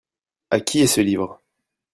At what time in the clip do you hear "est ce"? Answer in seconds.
0.81-0.99